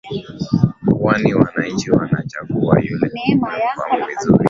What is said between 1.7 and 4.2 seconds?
wanachagua yule wanayemfahamu